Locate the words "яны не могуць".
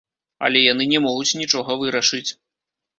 0.71-1.37